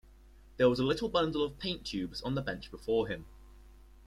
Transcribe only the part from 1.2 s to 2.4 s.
of paint-tubes on